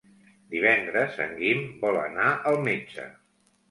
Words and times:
Divendres 0.53 1.21
en 1.27 1.37
Guim 1.43 1.63
vol 1.87 2.03
anar 2.09 2.35
al 2.53 2.63
metge. 2.69 3.11